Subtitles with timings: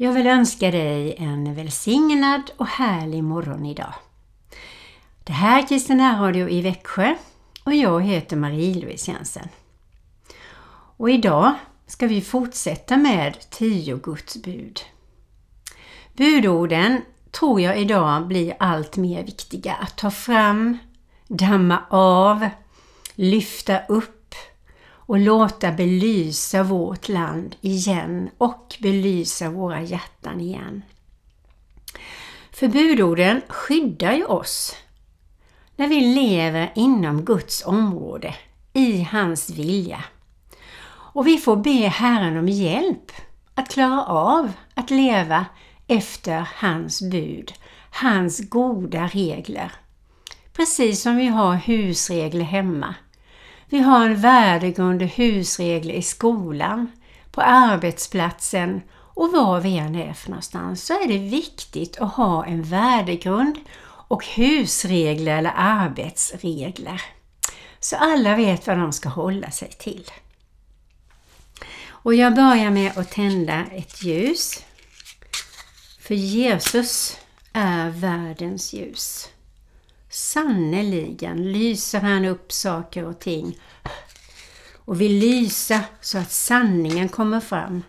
[0.00, 3.94] Jag vill önska dig en välsignad och härlig morgon idag.
[5.24, 7.14] Det här är Kristina Radio i Växjö
[7.64, 9.48] och jag heter Marie-Louise Jensen.
[10.96, 11.54] Och idag
[11.86, 14.80] ska vi fortsätta med tio Guds bud.
[16.16, 20.78] Budorden tror jag idag blir allt mer viktiga att ta fram,
[21.28, 22.48] damma av,
[23.14, 24.17] lyfta upp
[25.08, 30.82] och låta belysa vårt land igen och belysa våra hjärtan igen.
[32.52, 34.76] För budorden skyddar ju oss
[35.76, 38.34] när vi lever inom Guds område,
[38.72, 40.04] i hans vilja.
[40.90, 43.12] Och vi får be Herren om hjälp
[43.54, 45.46] att klara av att leva
[45.86, 47.52] efter hans bud,
[47.90, 49.72] hans goda regler.
[50.52, 52.94] Precis som vi har husregler hemma
[53.68, 56.92] vi har en värdegrund och husregler i skolan,
[57.30, 62.46] på arbetsplatsen och var vi än är för någonstans så är det viktigt att ha
[62.46, 63.58] en värdegrund
[64.08, 67.02] och husregler eller arbetsregler.
[67.80, 70.10] Så alla vet vad de ska hålla sig till.
[71.88, 74.64] Och jag börjar med att tända ett ljus.
[76.00, 77.16] För Jesus
[77.52, 79.28] är världens ljus.
[80.10, 83.58] Sannerligen lyser han upp saker och ting
[84.84, 87.82] och vill lysa så att sanningen kommer fram.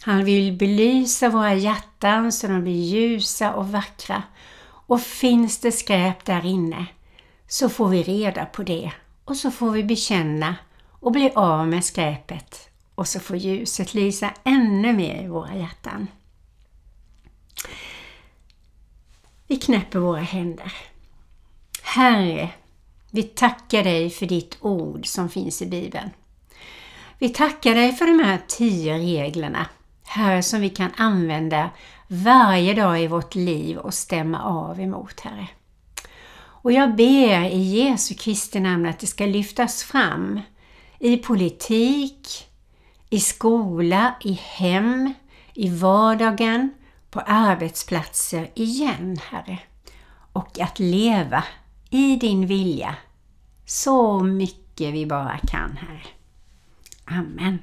[0.00, 4.22] Han vill belysa våra hjärtan så de blir ljusa och vackra.
[4.64, 6.86] Och finns det skräp där inne
[7.48, 8.92] så får vi reda på det
[9.24, 10.56] och så får vi bekänna
[10.90, 16.06] och bli av med skräpet och så får ljuset lysa ännu mer i våra hjärtan.
[19.46, 20.72] Vi knäpper våra händer.
[21.94, 22.50] Herre,
[23.10, 26.10] vi tackar dig för ditt ord som finns i Bibeln.
[27.18, 29.66] Vi tackar dig för de här tio reglerna,
[30.04, 31.70] Herre, som vi kan använda
[32.08, 35.48] varje dag i vårt liv och stämma av emot, Herre.
[36.34, 40.40] Och jag ber i Jesu Kristi namn att det ska lyftas fram
[40.98, 42.48] i politik,
[43.10, 45.14] i skola, i hem,
[45.54, 46.74] i vardagen,
[47.10, 49.58] på arbetsplatser igen, Herre.
[50.32, 51.44] Och att leva
[51.92, 52.96] i din vilja
[53.64, 56.02] så mycket vi bara kan, Herre.
[57.04, 57.58] Amen.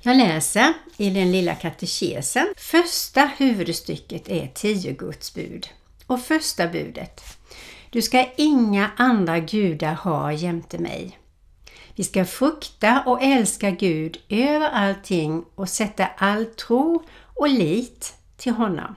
[0.00, 2.46] Jag läser i den lilla katekesen.
[2.56, 5.68] Första huvudstycket är tio Guds bud.
[6.06, 7.20] Och första budet.
[7.90, 11.18] Du ska inga andra gudar ha jämte mig.
[11.94, 17.04] Vi ska frukta och älska Gud över allting och sätta all tro
[17.34, 18.94] och lit till honom.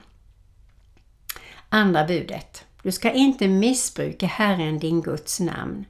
[1.68, 2.64] Andra budet.
[2.82, 5.84] Du ska inte missbruka Herren din Guds namn.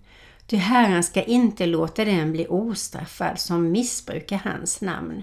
[0.53, 5.23] Ty Herren ska inte låta den bli ostraffad som missbrukar hans namn.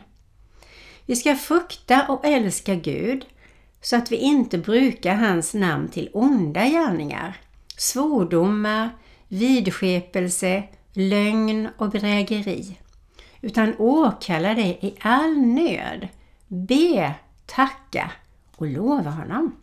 [1.05, 3.25] Vi ska frukta och älska Gud
[3.81, 7.37] så att vi inte brukar hans namn till onda gärningar
[7.77, 8.89] svordomar,
[9.27, 12.77] vidskepelse, lögn och bedrägeri.
[13.41, 16.07] Utan åkalla det i all nöd.
[16.47, 17.13] Be,
[17.45, 18.11] tacka
[18.55, 19.55] och lova honom.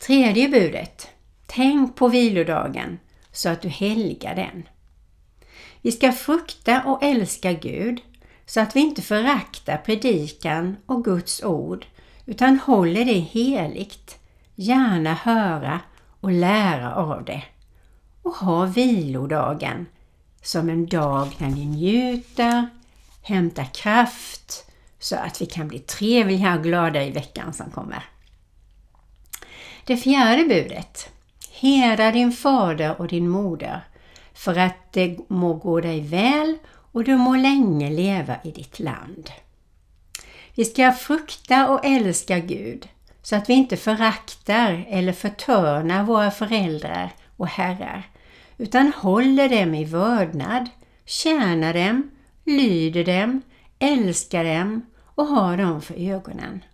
[0.00, 1.08] Tredje budet.
[1.46, 2.98] Tänk på vilodagen
[3.34, 4.68] så att du helgar den.
[5.82, 8.00] Vi ska frukta och älska Gud
[8.46, 11.86] så att vi inte föraktar predikan och Guds ord
[12.26, 14.18] utan håller det heligt,
[14.54, 15.80] gärna höra
[16.20, 17.42] och lära av det
[18.22, 19.86] och ha vilodagen
[20.42, 22.68] som en dag när vi njuter,
[23.22, 28.04] hämtar kraft så att vi kan bli trevliga och glada i veckan som kommer.
[29.84, 31.13] Det fjärde budet.
[31.60, 33.80] Hedra din fader och din moder
[34.32, 36.58] för att det må gå dig väl
[36.92, 39.30] och du må länge leva i ditt land.
[40.54, 42.88] Vi ska frukta och älska Gud
[43.22, 48.02] så att vi inte föraktar eller förtörnar våra föräldrar och herrar
[48.58, 50.68] utan håller dem i vördnad,
[51.04, 52.10] tjänar dem,
[52.44, 53.42] lyder dem,
[53.78, 56.64] älskar dem och har dem för ögonen.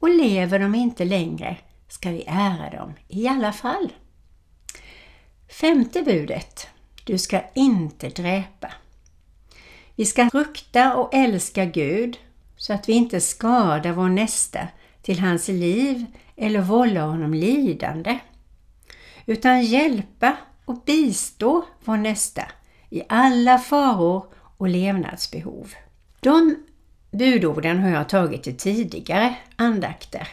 [0.00, 1.56] Och lever de inte längre
[1.88, 3.88] ska vi ära dem i alla fall.
[5.52, 6.68] Femte budet.
[7.04, 8.72] Du ska inte dräpa.
[9.96, 12.18] Vi ska frukta och älska Gud
[12.56, 14.68] så att vi inte skadar vår nästa
[15.02, 16.06] till hans liv
[16.36, 18.18] eller vållar honom lidande.
[19.26, 22.42] Utan hjälpa och bistå vår nästa
[22.90, 24.24] i alla faror
[24.56, 25.74] och levnadsbehov.
[26.20, 26.56] De
[27.10, 30.28] budorden har jag tagit i tidigare andakter.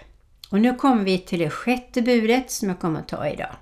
[0.52, 3.56] Och nu kommer vi till det sjätte budet som jag kommer att ta idag.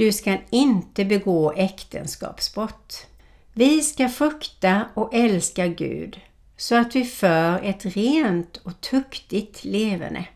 [0.00, 3.06] Du ska inte begå äktenskapsbrott.
[3.52, 6.20] Vi ska frukta och älska Gud
[6.56, 10.28] så att vi för ett rent och tuktigt leverne.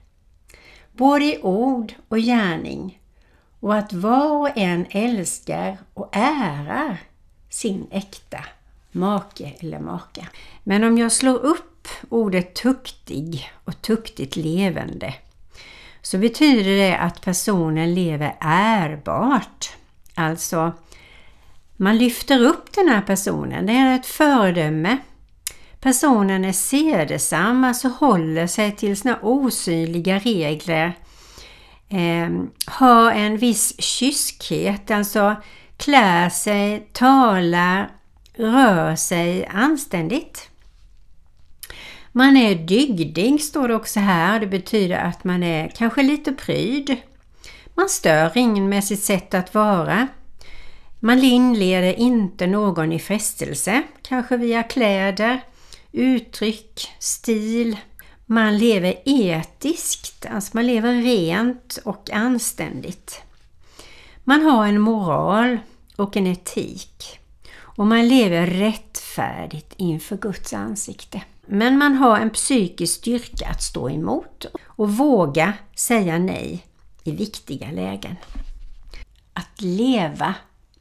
[0.92, 3.00] Både i ord och gärning
[3.60, 6.96] och att var och en älskar och ärar
[7.50, 8.44] sin äkta
[8.92, 10.28] make eller maka.
[10.64, 15.14] Men om jag slår upp ordet tuktig och tuktigt levande
[16.04, 19.72] så betyder det att personen lever ärbart.
[20.14, 20.72] Alltså,
[21.76, 24.98] man lyfter upp den här personen, det är ett föredöme.
[25.80, 30.92] Personen är sedesam, alltså håller sig till sina osynliga regler.
[31.88, 32.30] Eh,
[32.66, 35.36] har en viss kyskhet, alltså
[35.76, 37.90] klär sig, talar,
[38.34, 40.50] rör sig anständigt.
[42.16, 44.40] Man är dygdig står det också här.
[44.40, 46.96] Det betyder att man är kanske lite pryd.
[47.74, 50.08] Man stör ingen med sitt sätt att vara.
[51.00, 55.40] Man inleder inte någon i frestelse, kanske via kläder,
[55.92, 57.76] uttryck, stil.
[58.26, 63.22] Man lever etiskt, alltså man lever rent och anständigt.
[64.24, 65.58] Man har en moral
[65.96, 67.18] och en etik
[67.56, 71.22] och man lever rättfärdigt inför Guds ansikte.
[71.46, 76.66] Men man har en psykisk styrka att stå emot och våga säga nej
[77.04, 78.16] i viktiga lägen.
[79.32, 80.34] Att leva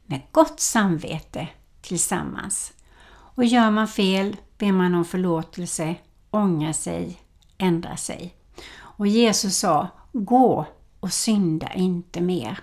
[0.06, 1.48] med gott samvete
[1.82, 2.72] tillsammans.
[3.08, 5.94] Och gör man fel ber man om förlåtelse,
[6.30, 7.20] ångra sig,
[7.58, 8.34] ändra sig.
[8.76, 10.66] Och Jesus sa, gå
[11.00, 12.58] och synda inte mer.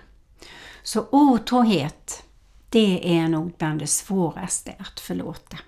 [0.82, 2.24] Så otrohet,
[2.68, 5.58] det är nog bland det svåraste att förlåta.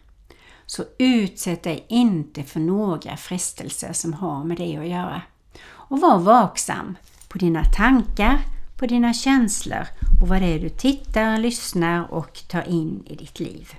[0.67, 5.23] Så utsätt dig inte för några frestelser som har med det att göra.
[5.69, 6.97] Och var vaksam
[7.29, 8.39] på dina tankar,
[8.79, 9.87] på dina känslor
[10.23, 13.75] och vad det är du tittar, lyssnar och tar in i ditt liv.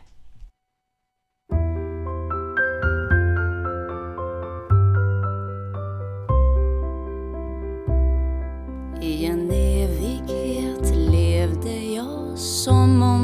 [9.01, 13.14] I en evighet levde jag som om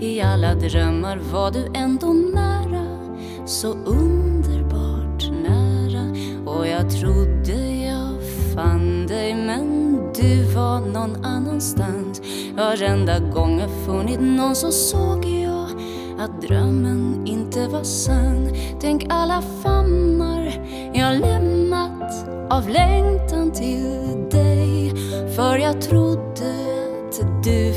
[0.00, 1.16] i alla drömmar.
[1.32, 2.86] Var du ändå nära
[3.46, 6.14] Så underbart nära.
[6.46, 8.14] Och jag trodde jag
[8.54, 12.20] fann dig men du var någon annanstans.
[12.56, 15.68] Varenda gång jag funnit någon så såg jag
[16.18, 18.48] att drömmen inte var sann.
[18.80, 20.52] Tänk alla famnar
[20.94, 24.92] jag lämnat av längtan till dig.
[25.36, 26.66] För jag trodde
[27.20, 27.72] att du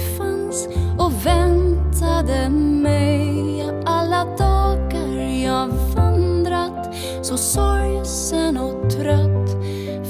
[2.29, 6.95] väntade mig Alla dagar jag vandrat.
[7.21, 9.49] Så sorgsen och trött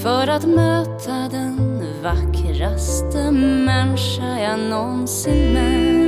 [0.04, 6.00] för att möta den vackraste människa jag någonsin mött.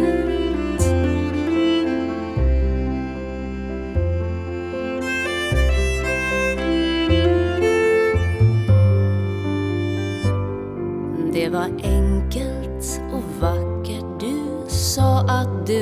[11.34, 11.68] Det var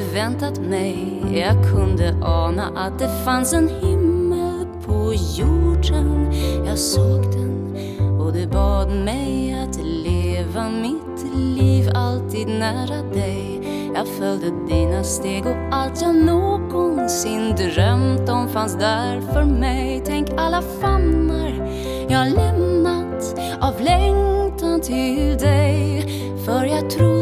[0.10, 1.24] förväntat mig.
[1.34, 6.32] Jag kunde ana att det fanns en himmel på jorden.
[6.66, 7.76] Jag såg den
[8.20, 13.62] och du bad mig att leva mitt liv alltid nära dig.
[13.96, 20.04] Jag följde dina steg och allt jag någonsin drömt om fanns där för mig.
[20.06, 21.70] Tänk alla famnar
[22.10, 26.04] jag lämnat av längtan till dig.
[26.46, 27.19] För jag tror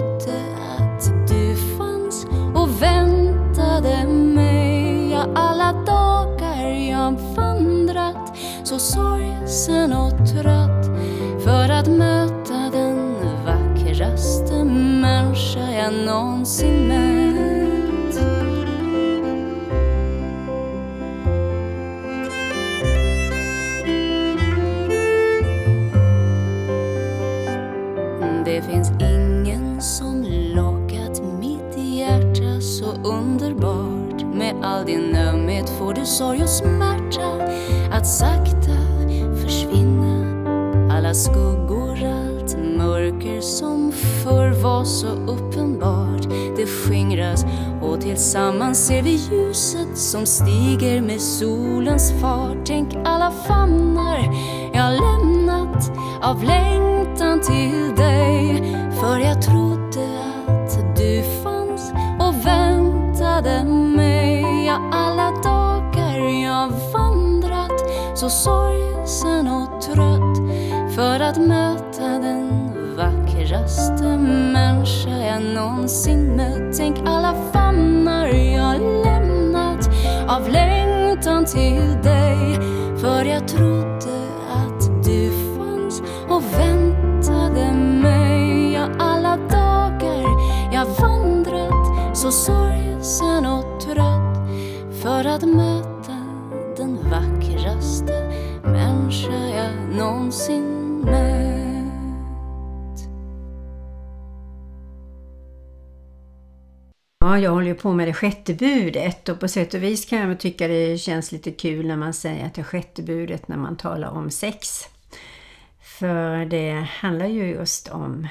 [8.77, 10.86] och sorgsen och trött
[11.43, 13.15] för att möta den
[13.46, 14.63] vackraste
[15.01, 18.22] människa jag någonsin mött.
[28.46, 30.24] Det finns ingen som
[30.55, 37.46] lockat mitt hjärta så underbart Med all din ömhet får du sorg och smärta
[41.17, 46.29] skuggor, allt mörker som förr var så uppenbart.
[46.57, 47.45] Det skingras
[47.81, 52.57] och tillsammans ser vi ljuset som stiger med solens fart.
[52.65, 54.19] Tänk alla famnar
[54.74, 58.63] jag lämnat av längtan till dig.
[59.00, 60.07] För jag trodde
[60.47, 64.65] att du fanns och väntade mig.
[64.65, 67.71] Ja, alla dagar jag vandrat
[68.15, 70.46] så sorgsen och trött
[70.97, 74.17] för att möta den vackraste
[74.53, 76.77] människa jag någonsin mött.
[76.77, 79.89] Tänk alla famnar jag lämnat
[80.27, 82.59] av längtan till dig.
[82.97, 88.73] För jag trodde att du fanns och väntade mig.
[88.73, 90.25] Ja, alla dagar
[90.71, 94.37] jag vandrat så sorgsen och trött
[95.03, 96.17] för att möta
[96.77, 98.31] den vackraste
[98.63, 100.76] människa jag någonsin
[107.38, 110.20] Ja, jag håller ju på med det sjätte budet och på sätt och vis kan
[110.20, 113.58] jag tycka det känns lite kul när man säger att det är sjätte budet när
[113.58, 114.84] man talar om sex.
[115.82, 118.27] För det handlar ju just om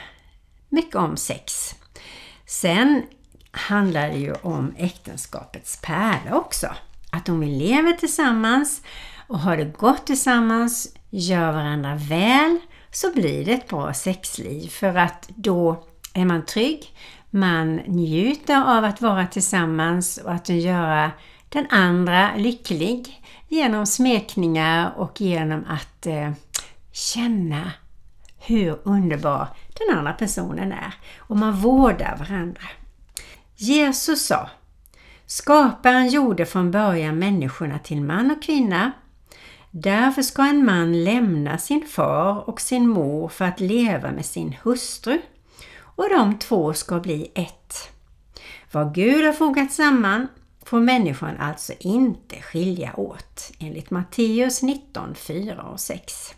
[0.69, 1.75] mycket om sex.
[2.47, 3.03] Sen
[3.51, 6.67] handlar det ju om äktenskapets pärla också.
[7.11, 8.83] Att om vi lever tillsammans
[9.29, 12.59] och har det gott tillsammans, gör varandra väl,
[12.91, 14.69] så blir det ett bra sexliv.
[14.69, 15.85] För att då
[16.15, 16.93] är man trygg,
[17.37, 21.11] man njuter av att vara tillsammans och att göra
[21.49, 26.31] den andra lycklig genom smekningar och genom att eh,
[26.93, 27.73] känna
[28.38, 30.95] hur underbar den andra personen är.
[31.19, 32.62] Och man vårdar varandra.
[33.57, 34.50] Jesus sa
[35.26, 38.93] Skaparen gjorde från början människorna till man och kvinna.
[39.71, 44.57] Därför ska en man lämna sin far och sin mor för att leva med sin
[44.62, 45.21] hustru
[45.97, 47.91] och de två ska bli ett.
[48.73, 50.29] Vad Gud har fogat samman
[50.65, 56.35] får människan alltså inte skilja åt enligt Matteus 19, 4 och 6.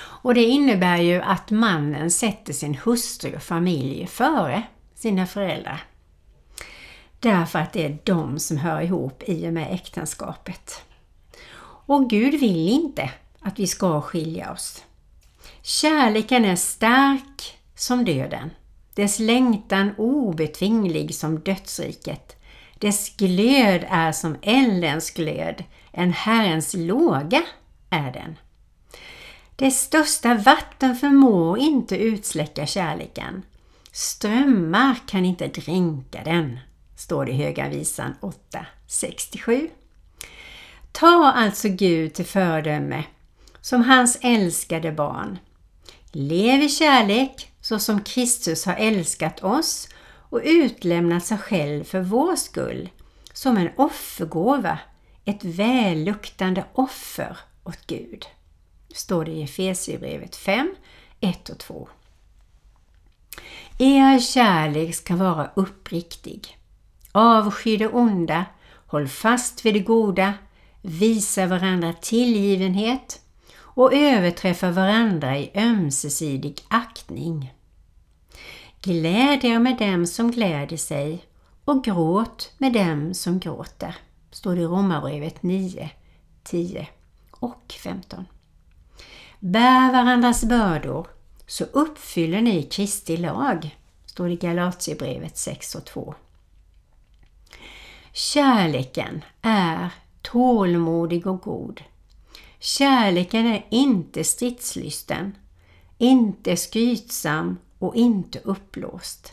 [0.00, 4.62] Och det innebär ju att mannen sätter sin hustru och familj före
[4.94, 5.82] sina föräldrar.
[7.20, 10.82] Därför att det är de som hör ihop i och med äktenskapet.
[11.60, 13.10] Och Gud vill inte
[13.40, 14.84] att vi ska skilja oss.
[15.62, 18.50] Kärleken är stark som döden,
[18.94, 22.36] dess längtan obetvinglig som dödsriket.
[22.78, 27.42] Dess glöd är som eldens glöd, en Herrens låga
[27.90, 28.36] är den.
[29.56, 33.42] Det största vatten förmår inte utsläcka kärleken.
[33.92, 36.58] Strömmar kan inte dränka den,
[36.96, 38.14] står det i Höga Visan
[38.88, 39.68] 8.67.
[40.92, 43.04] Ta alltså Gud till föredöme
[43.60, 45.38] som hans älskade barn.
[46.12, 49.88] Lev i kärlek så som Kristus har älskat oss
[50.30, 52.88] och utlämnat sig själv för vår skull
[53.32, 54.78] som en offergåva,
[55.24, 58.26] ett välluktande offer åt Gud.
[58.94, 60.74] Står det i Efesierbrevet 5,
[61.20, 61.88] 1 och 2.
[63.78, 66.58] Er kärlek ska vara uppriktig.
[67.12, 68.44] Avsky det onda,
[68.86, 70.34] håll fast vid det goda,
[70.82, 73.20] visa varandra tillgivenhet
[73.58, 77.52] och överträffa varandra i ömsesidig aktning.
[78.82, 81.24] Gläd er med dem som gläder sig
[81.64, 83.96] och gråt med dem som gråter.
[84.30, 85.90] Står det i Romarbrevet 9,
[86.44, 86.88] 10
[87.30, 88.24] och 15.
[89.40, 91.06] Bär varandras bördor
[91.46, 96.14] så uppfyller ni Kristi lag, står det i Galatierbrevet 6 och 2.
[98.12, 99.90] Kärleken är
[100.22, 101.80] tålmodig och god.
[102.58, 105.36] Kärleken är inte stridslysten,
[105.98, 109.32] inte skrytsam och inte uppblåst.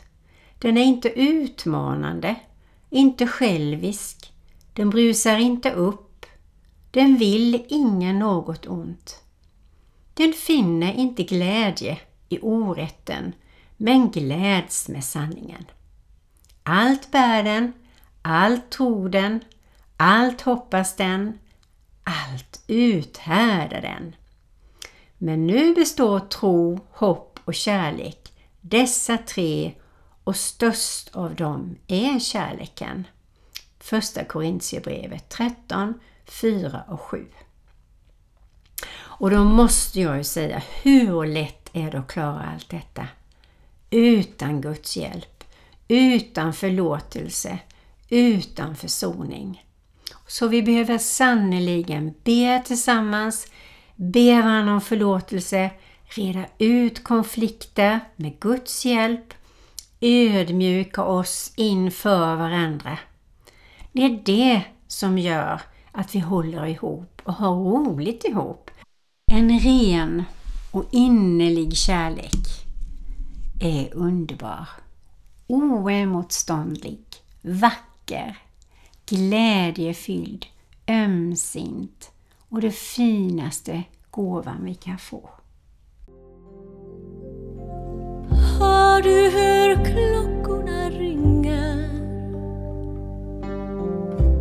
[0.58, 2.36] Den är inte utmanande,
[2.90, 4.32] inte självisk,
[4.72, 6.26] den brusar inte upp,
[6.90, 9.22] den vill ingen något ont.
[10.14, 11.98] Den finner inte glädje
[12.28, 13.32] i orätten,
[13.76, 15.64] men gläds med sanningen.
[16.62, 17.72] Allt bär den,
[18.22, 19.40] allt tror den,
[19.96, 21.38] allt hoppas den,
[22.04, 24.16] allt uthärdar den.
[25.18, 28.25] Men nu består tro, hopp och kärlek,
[28.68, 29.72] dessa tre
[30.24, 33.06] och störst av dem är kärleken.
[33.78, 35.94] Första Korintierbrevet 13,
[36.24, 37.26] 4 och 7.
[38.96, 43.08] Och då måste jag ju säga, hur lätt är det att klara allt detta?
[43.90, 45.44] Utan Guds hjälp,
[45.88, 47.58] utan förlåtelse,
[48.08, 49.64] utan försoning.
[50.26, 53.46] Så vi behöver sannoliken be tillsammans,
[53.96, 55.70] be varandra om förlåtelse,
[56.08, 59.34] reda ut konflikter med Guds hjälp,
[60.00, 62.98] ödmjuka oss inför varandra.
[63.92, 65.60] Det är det som gör
[65.92, 68.70] att vi håller ihop och har roligt ihop.
[69.32, 70.24] En ren
[70.72, 72.66] och innerlig kärlek
[73.60, 74.68] är underbar,
[75.46, 77.04] oemotståndlig,
[77.42, 78.38] vacker,
[79.06, 80.46] glädjefylld,
[80.88, 82.10] ömsint
[82.48, 85.30] och det finaste gåvan vi kan få.
[88.58, 91.88] Hör du hur klockorna ringer?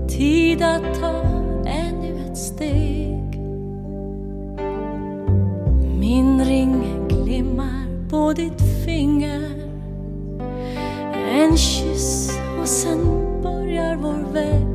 [0.08, 1.22] Tid att ta
[1.66, 3.40] ännu ett steg.
[6.00, 9.52] Min ring glimmar på ditt finger.
[11.32, 13.00] En kyss och sen
[13.44, 14.75] börjar vår väg.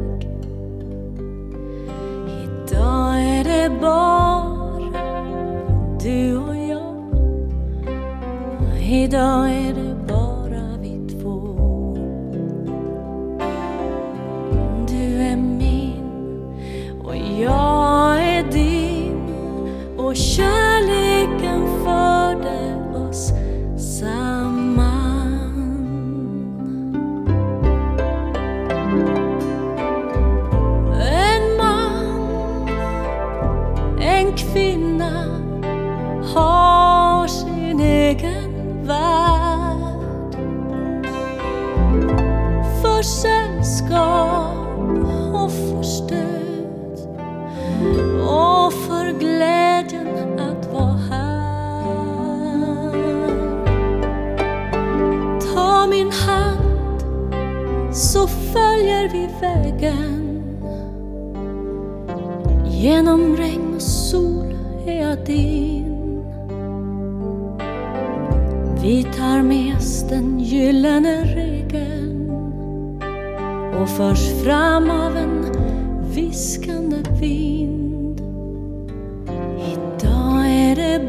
[9.01, 9.90] Idag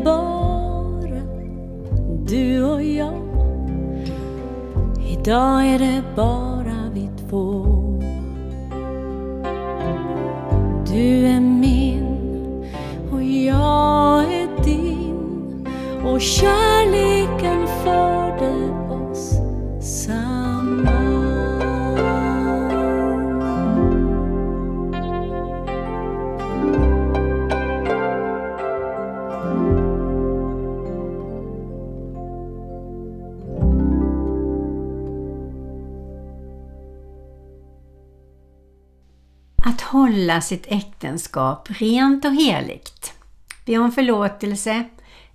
[0.03, 1.21] bara
[2.27, 3.13] du och jag.
[5.09, 6.50] Idag är det bara
[40.31, 43.13] hålla sitt äktenskap rent och heligt.
[43.65, 44.83] Be om förlåtelse,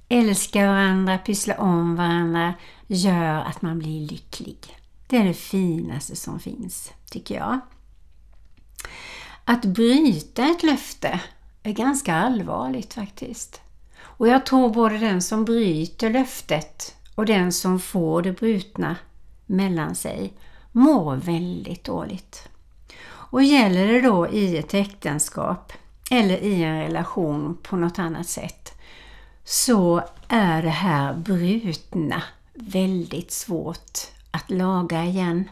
[0.08, 2.54] älska varandra, pyssla om varandra,
[2.86, 4.58] gör att man blir lycklig.
[5.06, 7.60] Det är det finaste som finns, tycker jag.
[9.44, 11.20] Att bryta ett löfte
[11.62, 13.60] är ganska allvarligt faktiskt.
[13.98, 18.96] Och jag tror både den som bryter löftet och den som får det brutna
[19.46, 20.32] mellan sig
[20.72, 22.48] mår väldigt dåligt.
[23.30, 25.72] Och gäller det då i ett äktenskap
[26.10, 28.72] eller i en relation på något annat sätt
[29.44, 32.22] så är det här brutna
[32.54, 33.98] väldigt svårt
[34.30, 35.50] att laga igen.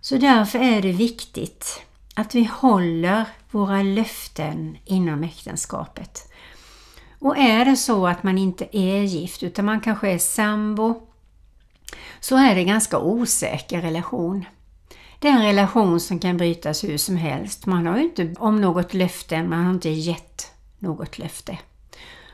[0.00, 1.82] Så därför är det viktigt
[2.14, 6.32] att vi håller våra löften inom äktenskapet.
[7.18, 11.08] Och är det så att man inte är gift utan man kanske är sambo
[12.20, 14.44] så är det ganska osäker relation.
[15.18, 17.66] Det är en relation som kan brytas hur som helst.
[17.66, 21.58] Man har ju inte om något löfte, man har inte gett något löfte.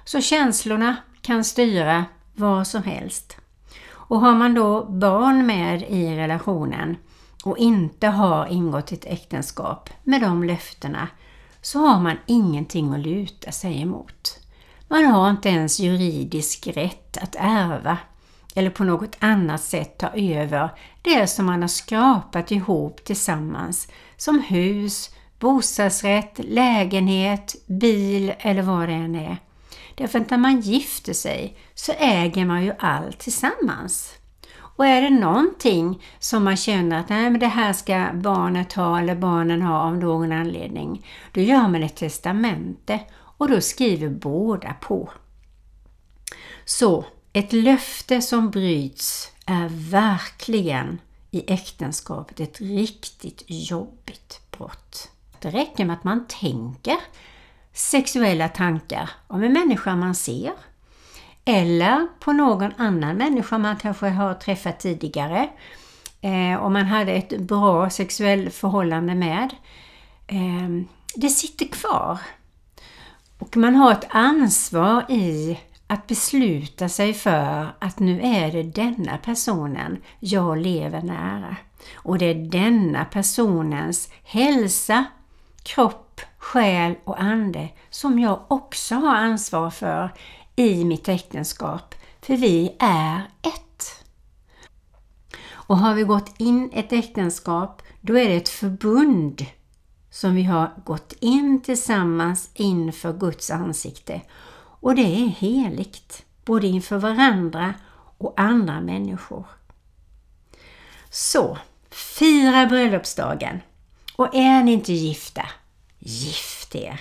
[0.05, 3.37] Så känslorna kan styra vad som helst.
[3.89, 6.97] Och har man då barn med i relationen
[7.45, 11.09] och inte har ingått ett äktenskap med de löftena
[11.63, 14.39] så har man ingenting att luta sig emot.
[14.89, 17.99] Man har inte ens juridisk rätt att ärva
[18.55, 20.71] eller på något annat sätt ta över
[21.03, 28.95] det som man har skrapat ihop tillsammans som hus, bostadsrätt, lägenhet, bil eller vad det
[28.95, 29.37] än är.
[29.95, 34.15] Därför att när man gifter sig så äger man ju allt tillsammans.
[34.59, 38.99] Och är det någonting som man känner att Nej, men det här ska barnet ha
[38.99, 44.75] eller barnen ha av någon anledning, då gör man ett testamente och då skriver båda
[44.81, 45.11] på.
[46.65, 55.11] Så ett löfte som bryts är verkligen i äktenskapet ett riktigt jobbigt brott.
[55.39, 56.97] Det räcker med att man tänker
[57.73, 60.53] sexuella tankar om en människa man ser
[61.45, 65.49] eller på någon annan människa man kanske har träffat tidigare
[66.21, 69.55] eh, och man hade ett bra sexuellt förhållande med.
[70.27, 72.19] Eh, det sitter kvar.
[73.39, 75.59] Och man har ett ansvar i
[75.93, 81.57] att besluta sig för att nu är det denna personen jag lever nära.
[81.95, 85.05] Och det är denna personens hälsa,
[85.63, 90.11] kropp, själ och ande som jag också har ansvar för
[90.57, 91.95] i mitt äktenskap.
[92.21, 94.05] För vi är ett.
[95.51, 99.47] Och har vi gått in ett äktenskap, då är det ett förbund
[100.11, 104.21] som vi har gått in tillsammans inför Guds ansikte.
[104.83, 107.75] Och det är heligt, både inför varandra
[108.19, 109.45] och andra människor.
[111.11, 111.59] Så,
[111.91, 113.61] fira bröllopsdagen!
[114.17, 115.47] Och är ni inte gifta,
[115.99, 117.01] gift er!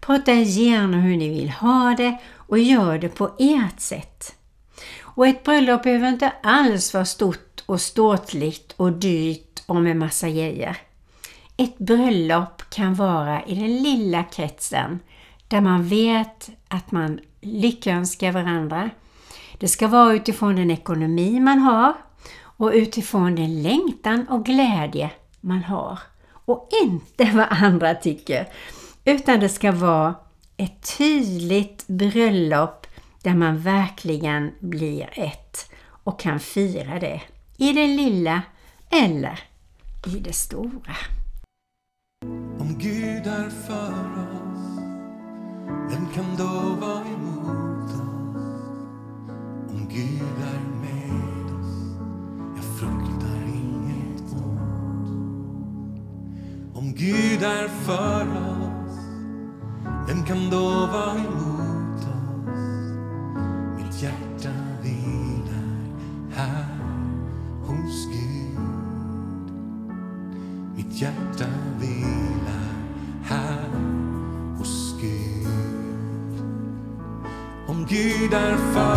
[0.00, 4.34] Prata igenom hur ni vill ha det och gör det på ert sätt.
[5.00, 10.30] Och ett bröllop behöver inte alls vara stort och ståtligt och dyrt och med massa
[10.30, 10.76] grejer.
[11.56, 15.00] Ett bröllop kan vara i den lilla kretsen
[15.48, 18.90] där man vet att man lyckönskar varandra.
[19.58, 21.94] Det ska vara utifrån den ekonomi man har
[22.38, 25.98] och utifrån den längtan och glädje man har.
[26.28, 28.48] Och inte vad andra tycker.
[29.04, 30.14] Utan det ska vara
[30.56, 32.86] ett tydligt bröllop
[33.22, 37.22] där man verkligen blir ett och kan fira det
[37.56, 38.42] i det lilla
[38.90, 39.40] eller
[40.06, 40.96] i det stora.
[42.58, 44.25] Om Gud är för oss,
[45.90, 48.00] vem kan då vara emot oss?
[49.68, 51.98] Om Gud är med oss,
[52.56, 55.10] jag fruktar inget ont.
[56.76, 58.98] Om Gud är för oss,
[60.08, 61.55] vem kan då vara emot
[78.56, 78.95] Gud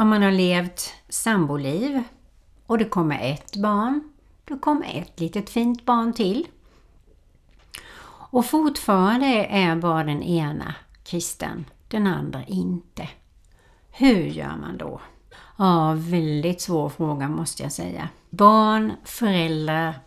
[0.00, 2.02] Om man har levt samboliv
[2.66, 4.12] och det kommer ett barn,
[4.44, 6.46] då kommer ett litet fint barn till.
[8.06, 13.08] Och fortfarande är bara den ena kristen, den andra inte.
[13.90, 15.00] Hur gör man då?
[15.58, 18.08] Ja, väldigt svår fråga måste jag säga.
[18.30, 19.98] Barn, föräldrar,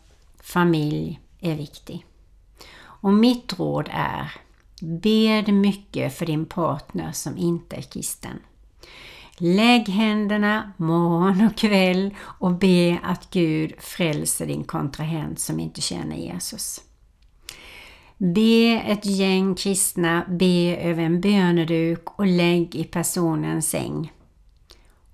[0.42, 2.06] familj är viktig.
[2.82, 4.32] Och mitt råd är
[4.82, 8.40] Bed mycket för din partner som inte är kristen.
[9.46, 16.16] Lägg händerna morgon och kväll och be att Gud frälser din kontrahent som inte känner
[16.16, 16.82] Jesus.
[18.18, 24.12] Be ett gäng kristna be över en böneduk och lägg i personens säng.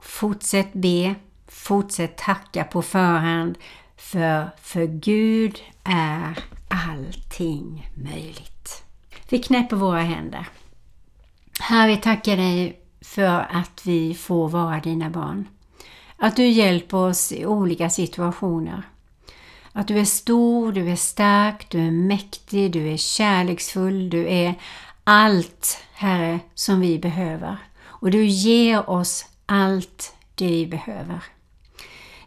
[0.01, 1.15] Fortsätt be,
[1.47, 3.57] fortsätt tacka på förhand
[3.97, 8.83] för för Gud är allting möjligt.
[9.29, 10.47] Vi knäpper våra händer.
[11.59, 15.47] Herre, vi tackar dig för att vi får vara dina barn.
[16.17, 18.83] Att du hjälper oss i olika situationer.
[19.71, 24.55] Att du är stor, du är stark, du är mäktig, du är kärleksfull, du är
[25.03, 27.57] allt, Herre, som vi behöver.
[27.85, 31.23] Och du ger oss allt det vi behöver.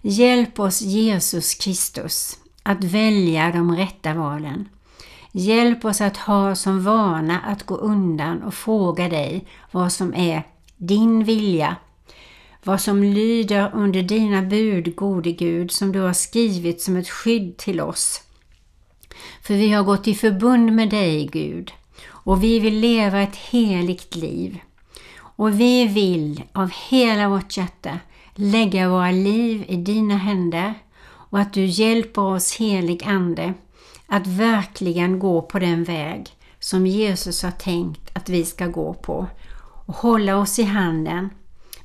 [0.01, 4.68] Hjälp oss Jesus Kristus att välja de rätta valen.
[5.33, 10.42] Hjälp oss att ha som vana att gå undan och fråga dig vad som är
[10.83, 11.77] din vilja,
[12.64, 17.57] vad som lyder under dina bud, gode Gud, som du har skrivit som ett skydd
[17.57, 18.23] till oss.
[19.42, 21.73] För vi har gått i förbund med dig, Gud,
[22.05, 24.59] och vi vill leva ett heligt liv.
[25.14, 27.99] Och vi vill av hela vårt hjärta
[28.35, 33.55] lägga våra liv i dina händer och att du hjälper oss, helig Ande,
[34.07, 36.27] att verkligen gå på den väg
[36.59, 39.27] som Jesus har tänkt att vi ska gå på
[39.92, 41.31] och hålla oss i handen,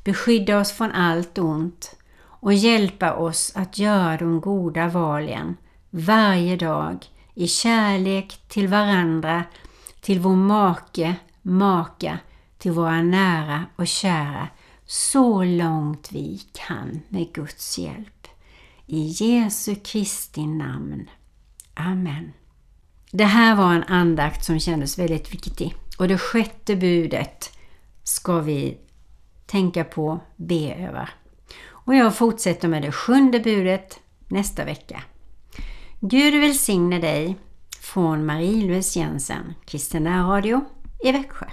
[0.04, 5.58] beskydda oss från allt ont och hjälpa oss att göra de goda valen
[5.90, 9.44] varje dag i kärlek till varandra,
[10.02, 12.20] till vår make, maka,
[12.58, 14.48] till våra nära och kära
[14.86, 18.28] så långt vi kan med Guds hjälp.
[18.86, 21.10] I Jesu Kristi namn.
[21.74, 22.34] Amen.
[23.12, 27.57] Det här var en andakt som kändes väldigt viktig och det sjätte budet
[28.08, 28.78] ska vi
[29.46, 31.10] tänka på, be över.
[31.70, 35.04] Och jag fortsätter med det sjunde budet nästa vecka.
[36.00, 37.38] Gud välsigne dig
[37.82, 40.66] från Marie-Louise Jensen, Kristina Radio
[41.04, 41.46] i Växjö.